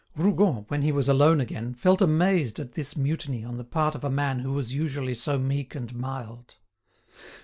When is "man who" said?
4.09-4.51